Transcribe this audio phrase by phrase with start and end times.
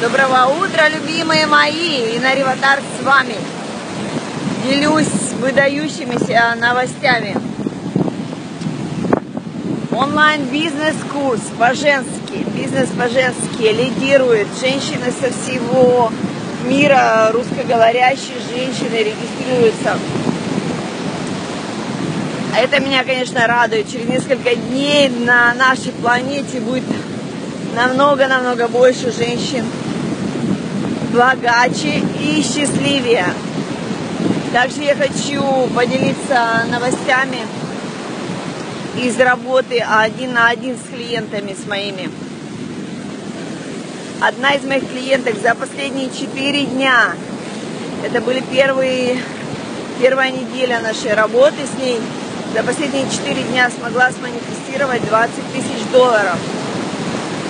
[0.00, 2.14] Доброго утра, любимые мои!
[2.14, 3.34] Инна Риватар с вами.
[4.64, 5.08] Делюсь
[5.40, 7.36] выдающимися новостями.
[9.90, 16.12] Онлайн-бизнес-курс по-женски, бизнес по-женски лидирует женщины со всего
[16.64, 19.98] мира, русскоговорящие женщины регистрируются.
[22.54, 23.90] А это меня, конечно, радует.
[23.90, 26.84] Через несколько дней на нашей планете будет
[27.74, 29.64] намного-намного больше женщин
[31.18, 33.26] богаче и счастливее.
[34.52, 35.42] Также я хочу
[35.74, 37.40] поделиться новостями
[39.02, 42.08] из работы один на один с клиентами, с моими.
[44.20, 47.12] Одна из моих клиенток за последние четыре дня,
[48.04, 49.18] это были первые,
[50.00, 51.98] первая неделя нашей работы с ней,
[52.54, 56.38] за последние четыре дня смогла сманифестировать 20 тысяч долларов.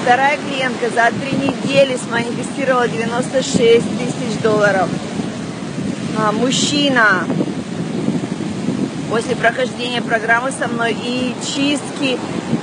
[0.09, 4.89] Вторая клиентка за три недели сманифестировала 96 тысяч долларов.
[6.17, 7.27] А, мужчина
[9.11, 12.19] после прохождения программы со мной и чистки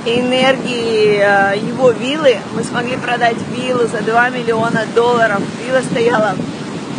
[0.06, 5.40] энергии а, его виллы, мы смогли продать виллу за 2 миллиона долларов.
[5.64, 6.34] Вилла стояла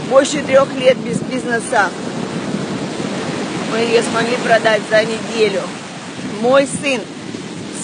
[0.09, 1.89] больше трех лет без бизнеса.
[3.73, 5.63] Мы ее смогли продать за неделю.
[6.39, 7.01] Мой сын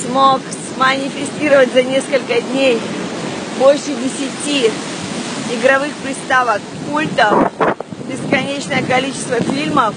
[0.08, 0.39] смог
[0.84, 2.78] манифестировать за несколько дней
[3.58, 4.70] больше десяти
[5.53, 7.52] игровых приставок, пультов,
[8.09, 9.94] бесконечное количество фильмов.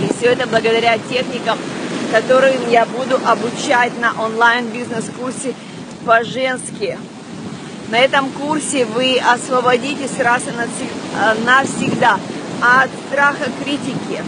[0.00, 1.58] И все это благодаря техникам,
[2.12, 5.52] которым я буду обучать на онлайн-бизнес-курсе
[6.04, 6.96] по-женски.
[7.88, 12.20] На этом курсе вы освободитесь раз и навсегда
[12.62, 14.22] от страха критики,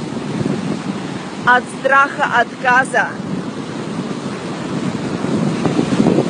[1.47, 3.09] от страха отказа,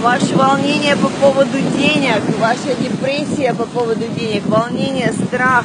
[0.00, 5.64] ваше волнение по поводу денег, ваша депрессия по поводу денег, волнение, страх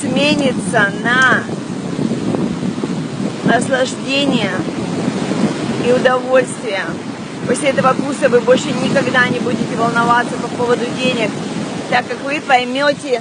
[0.00, 1.42] сменится на
[3.44, 4.52] наслаждение
[5.86, 6.84] и удовольствие.
[7.46, 11.30] После этого курса вы больше никогда не будете волноваться по поводу денег,
[11.90, 13.20] так как вы поймете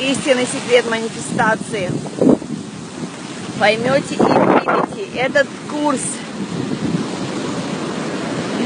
[0.00, 1.90] истинный секрет манифестации.
[3.58, 5.08] Поймете и примете.
[5.14, 6.00] Этот курс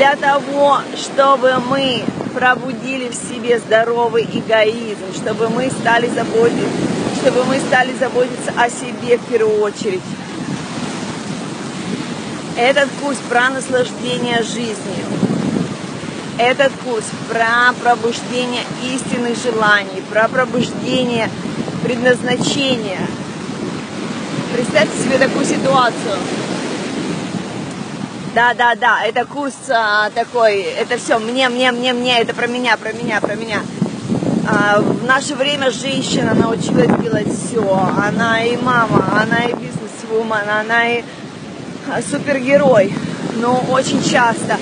[0.00, 2.02] для того, чтобы мы
[2.34, 6.64] пробудили в себе здоровый эгоизм, чтобы мы стали заботиться,
[7.20, 10.00] чтобы мы стали заботиться о себе в первую очередь.
[12.56, 15.04] Этот курс про наслаждение жизнью.
[16.38, 21.28] Этот курс про пробуждение истинных желаний, про пробуждение
[21.84, 23.06] предназначения.
[24.54, 26.16] Представьте себе такую ситуацию
[28.34, 32.46] да, да, да, это курс а, такой, это все мне, мне, мне, мне, это про
[32.46, 33.60] меня, про меня, про меня.
[34.48, 37.62] А, в наше время женщина научилась делать все.
[37.96, 41.04] Она и мама, она и бизнес-вумен, она и
[41.88, 42.94] а, супергерой.
[43.36, 44.58] Но очень часто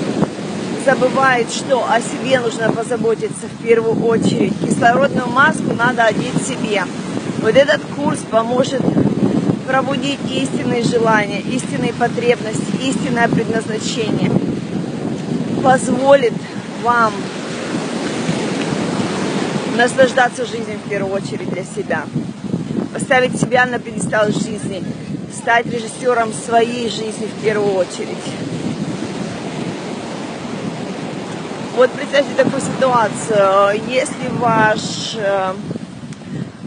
[0.84, 4.54] забывает, что о себе нужно позаботиться в первую очередь.
[4.60, 6.84] Кислородную маску надо одеть себе.
[7.40, 8.82] Вот этот курс поможет
[9.68, 14.30] пробудить истинные желания, истинные потребности, истинное предназначение.
[15.62, 16.32] Позволит
[16.82, 17.12] вам
[19.76, 22.04] наслаждаться жизнью в первую очередь для себя.
[22.94, 24.82] Поставить себя на пьедестал жизни,
[25.38, 28.16] стать режиссером своей жизни в первую очередь.
[31.76, 33.82] Вот представьте такую ситуацию.
[33.86, 35.52] Если ваш э,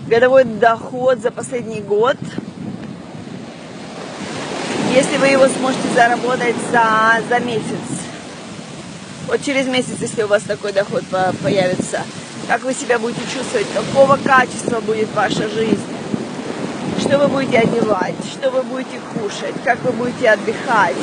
[0.07, 2.17] годовой доход за последний год–
[4.93, 7.63] если вы его сможете заработать за, за месяц.
[9.27, 11.03] Вот через месяц, если у вас такой доход
[11.41, 12.01] появится,
[12.47, 15.79] как вы себя будете чувствовать, какого качества будет ваша жизнь,
[16.99, 20.95] что вы будете одевать, что вы будете кушать, как вы будете отдыхать,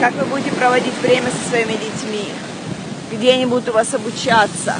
[0.00, 2.28] как вы будете проводить время со своими детьми,
[3.12, 4.74] где они будут у вас обучаться.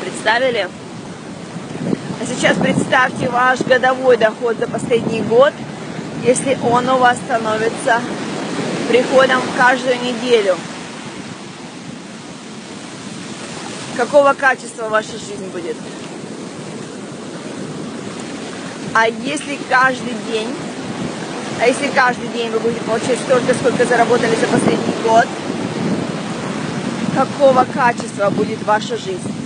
[0.00, 0.68] Представили?
[2.20, 5.52] А сейчас представьте ваш годовой доход за последний год,
[6.24, 8.00] если он у вас становится
[8.88, 10.56] приходом каждую неделю.
[13.96, 15.76] Какого качества ваша жизнь будет?
[18.94, 20.48] А если каждый день,
[21.60, 25.26] а если каждый день вы будете получать столько, сколько заработали за последний год,
[27.14, 29.37] какого качества будет ваша жизнь?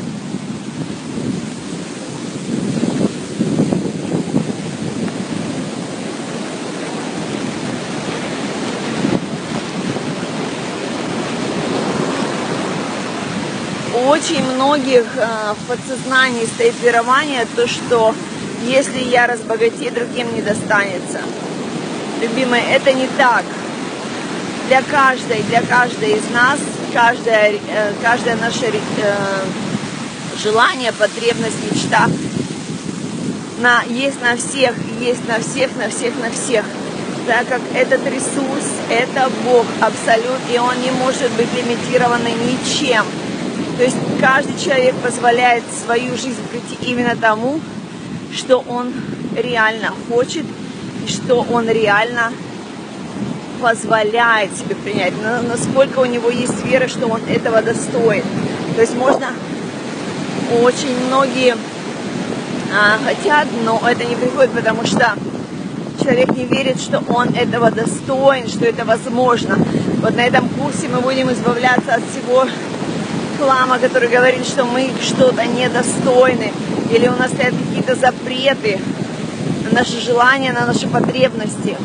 [14.22, 18.14] Очень многих э, в подсознании стоит верование, то что
[18.64, 21.20] если я разбогатею, другим не достанется.
[22.20, 23.42] Любимые, это не так.
[24.68, 26.60] Для каждой, для каждой из нас,
[26.92, 29.14] каждое, э, каждое наше э,
[30.40, 32.06] желание, потребность, мечта
[33.58, 36.64] на, есть на всех, есть на всех, на всех, на всех.
[37.26, 43.04] Так как этот ресурс, это Бог абсолют, и он не может быть лимитирован ничем.
[43.82, 47.58] То есть каждый человек позволяет свою жизнь прийти именно тому,
[48.32, 48.92] что он
[49.36, 50.44] реально хочет
[51.04, 52.32] и что он реально
[53.60, 55.14] позволяет себе принять,
[55.48, 58.22] насколько у него есть вера, что он этого достоин.
[58.76, 59.26] То есть можно
[60.62, 61.56] очень многие
[62.72, 65.12] а, хотят, но это не приходит, потому что
[66.00, 69.58] человек не верит, что он этого достоин, что это возможно.
[70.02, 72.46] Вот на этом курсе мы будем избавляться от всего
[73.42, 76.52] хлама, который говорит, что мы что-то недостойны,
[76.92, 78.78] или у нас стоят какие-то запреты
[79.64, 81.76] на наши желания, на наши потребности.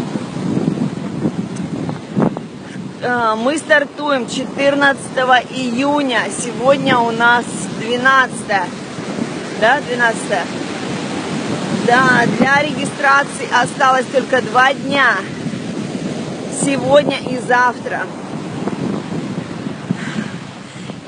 [3.04, 5.00] А, мы стартуем 14
[5.50, 6.22] июня.
[6.30, 7.46] Сегодня у нас
[7.82, 8.36] 12.
[9.60, 10.22] Да, 12.
[11.88, 15.16] Да, для регистрации осталось только два дня.
[16.62, 18.04] Сегодня и завтра.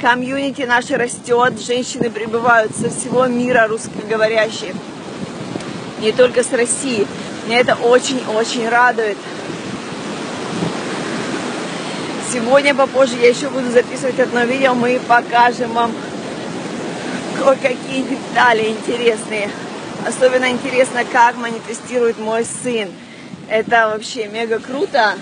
[0.02, 4.74] Комьюнити наше растет, женщины прибывают со всего мира русскоговорящие,
[6.00, 7.06] не только с России.
[7.46, 9.18] Меня это очень-очень радует.
[12.32, 15.92] Сегодня попозже я еще буду записывать одно видео, мы покажем вам
[17.38, 19.50] кое-какие детали интересные.
[20.08, 22.88] Особенно интересно, как манифестирует мой сын.
[23.50, 25.16] Это вообще мега круто.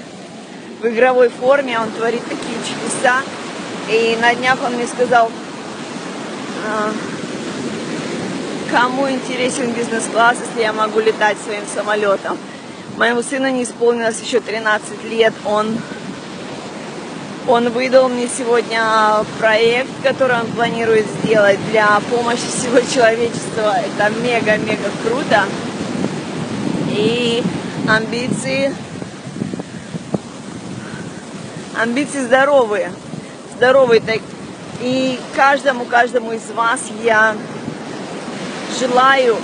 [0.82, 3.24] В игровой форме он творит такие чудеса.
[3.90, 5.32] И на днях он мне сказал,
[6.66, 6.92] «А,
[8.70, 12.38] кому интересен бизнес-класс, если я могу летать своим самолетом.
[12.98, 15.34] Моему сыну не исполнилось еще 13 лет.
[15.46, 15.78] Он,
[17.48, 18.84] он выдал мне сегодня
[19.40, 23.76] проект, который он планирует сделать для помощи всего человечества.
[23.78, 25.46] Это мега-мега круто.
[26.92, 27.42] И
[27.88, 28.76] амбиции,
[31.80, 32.92] амбиции здоровые
[33.58, 34.02] здоровый.
[34.80, 37.36] И каждому, каждому из вас я
[38.80, 39.36] желаю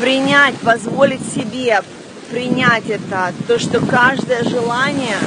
[0.00, 1.80] принять, позволить себе
[2.30, 5.18] принять это, то, что каждое желание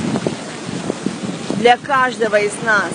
[1.57, 2.93] для каждого из нас,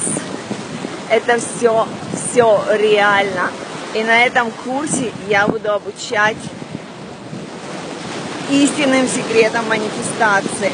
[1.10, 3.50] это все, все реально.
[3.94, 6.36] И на этом курсе я буду обучать
[8.50, 10.72] истинным секретам манифестации.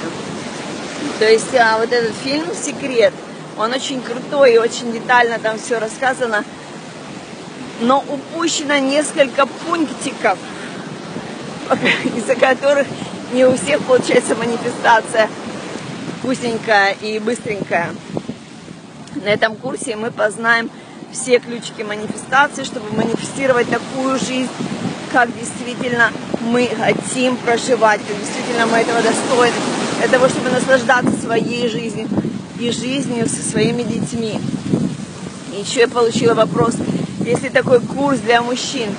[1.18, 3.12] То есть а, вот этот фильм «Секрет»,
[3.58, 6.44] он очень крутой и очень детально там все рассказано.
[7.80, 10.38] Но упущено несколько пунктиков,
[12.16, 12.86] из-за которых
[13.32, 15.28] не у всех получается манифестация
[16.18, 17.94] вкусненькая и быстренькая.
[19.16, 20.70] На этом курсе мы познаем
[21.12, 24.48] все ключики манифестации, чтобы манифестировать такую жизнь,
[25.12, 26.10] как действительно
[26.40, 29.54] мы хотим проживать, как действительно мы этого достойны,
[29.98, 32.08] для того, чтобы наслаждаться своей жизнью,
[32.58, 34.38] и жизнью со своими детьми.
[35.58, 36.75] Еще я получила вопрос,
[37.25, 38.90] если такой курс для мужчин,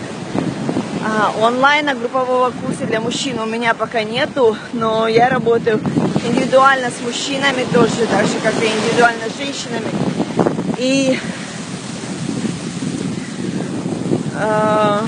[1.05, 5.79] а, онлайна группового курса для мужчин у меня пока нету, но я работаю
[6.27, 9.89] индивидуально с мужчинами тоже, так же как и индивидуально с женщинами.
[10.79, 11.19] И
[14.33, 14.99] э,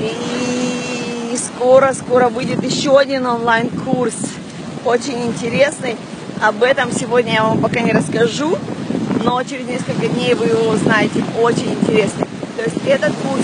[0.00, 4.14] и скоро, скоро выйдет еще один онлайн-курс
[4.86, 5.96] очень интересный.
[6.40, 8.56] Об этом сегодня я вам пока не расскажу,
[9.24, 11.24] но через несколько дней вы его узнаете.
[11.40, 12.26] Очень интересный.
[12.56, 13.42] То есть этот курс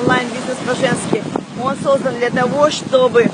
[0.00, 1.22] онлайн-бизнес по-женски,
[1.62, 3.30] он создан для того, чтобы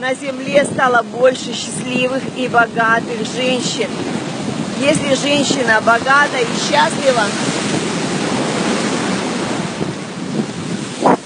[0.00, 3.88] на земле стало больше счастливых и богатых женщин.
[4.80, 7.24] Если женщина богата и счастлива,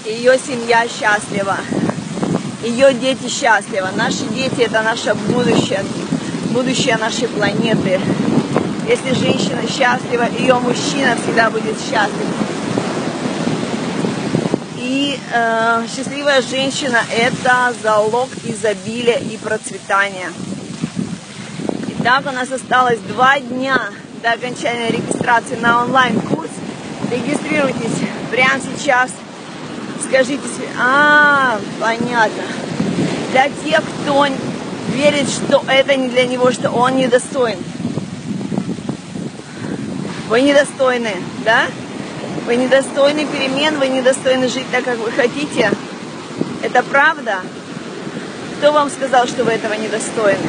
[0.05, 1.57] ее семья счастлива
[2.65, 3.89] ее дети счастливы.
[3.95, 5.83] Наши дети это наше будущее,
[6.49, 7.99] будущее нашей планеты.
[8.87, 12.25] Если женщина счастлива, ее мужчина всегда будет счастлив.
[14.77, 20.31] И э, счастливая женщина– это залог изобилия и процветания.
[21.99, 23.79] Итак, у нас осталось два дня
[24.21, 26.51] до окончания регистрации на онлайн-курс.
[27.11, 29.11] Регистрируйтесь прямо сейчас–
[30.07, 32.43] скажите себе, а, понятно.
[33.31, 34.27] Для тех, кто
[34.93, 37.57] верит, что это не для него, что он недостоин.
[40.29, 41.11] Вы недостойны,
[41.43, 41.67] да?
[42.45, 45.71] Вы недостойны перемен, вы недостойны жить так, как вы хотите.
[46.61, 47.39] Это правда?
[48.57, 50.47] Кто вам сказал, что вы этого недостойны?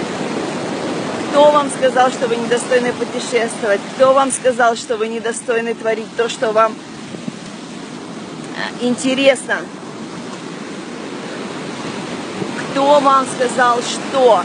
[1.28, 3.80] Кто вам сказал, что вы недостойны путешествовать?
[3.94, 6.74] Кто вам сказал, что вы недостойны творить то, что вам
[8.80, 9.56] интересно?
[12.58, 14.42] Кто вам сказал, что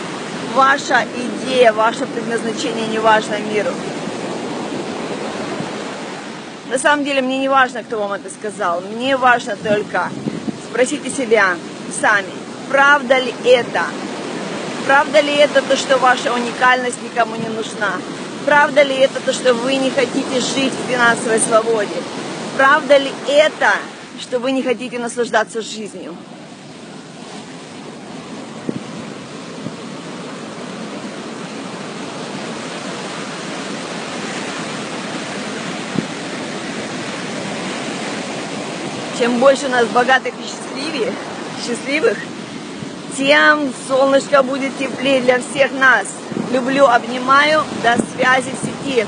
[0.56, 3.72] ваша идея, ваше предназначение не важно миру?
[6.70, 8.82] На самом деле мне не важно, кто вам это сказал.
[8.82, 10.10] Мне важно только
[10.70, 11.58] спросите себя
[12.00, 12.32] сами,
[12.70, 13.84] правда ли это?
[14.88, 17.91] Правда ли это то, что ваша уникальность никому не нужна?
[18.46, 22.01] Правда ли это то, что вы не хотите жить в финансовой свободе?
[22.58, 23.74] Правда ли это,
[24.20, 26.15] что вы не хотите наслаждаться жизнью?
[39.18, 41.13] Чем больше у нас богатых и счастливее,
[41.63, 42.18] счастливых,
[43.15, 46.08] тем солнышко будет теплее для всех нас.
[46.51, 47.63] Люблю, обнимаю.
[47.84, 49.06] До связи в сети.